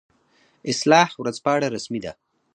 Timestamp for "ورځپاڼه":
1.21-1.67